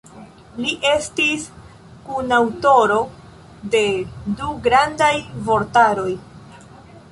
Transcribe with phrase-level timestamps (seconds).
[0.61, 1.43] Li estis
[2.07, 2.97] kunaŭtoro
[3.77, 3.83] de
[4.41, 5.13] du grandaj
[5.53, 6.11] vortaroj.